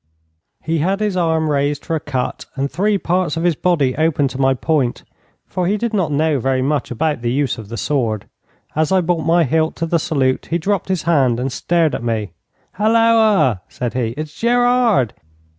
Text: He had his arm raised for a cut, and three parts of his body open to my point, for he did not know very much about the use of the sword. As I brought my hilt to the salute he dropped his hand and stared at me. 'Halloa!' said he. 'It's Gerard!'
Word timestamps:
He 0.63 0.79
had 0.79 0.99
his 0.99 1.15
arm 1.15 1.47
raised 1.47 1.85
for 1.85 1.95
a 1.95 1.99
cut, 1.99 2.47
and 2.55 2.71
three 2.71 2.97
parts 2.97 3.37
of 3.37 3.43
his 3.43 3.53
body 3.55 3.95
open 3.97 4.27
to 4.29 4.41
my 4.41 4.55
point, 4.55 5.03
for 5.45 5.67
he 5.67 5.77
did 5.77 5.93
not 5.93 6.11
know 6.11 6.39
very 6.39 6.63
much 6.63 6.89
about 6.89 7.21
the 7.21 7.31
use 7.31 7.59
of 7.59 7.69
the 7.69 7.77
sword. 7.77 8.27
As 8.75 8.91
I 8.91 9.01
brought 9.01 9.21
my 9.21 9.43
hilt 9.43 9.75
to 9.75 9.85
the 9.85 9.99
salute 9.99 10.47
he 10.47 10.57
dropped 10.57 10.89
his 10.89 11.03
hand 11.03 11.39
and 11.39 11.51
stared 11.51 11.93
at 11.93 12.01
me. 12.03 12.31
'Halloa!' 12.73 13.61
said 13.69 13.93
he. 13.93 14.15
'It's 14.17 14.33
Gerard!' 14.33 15.13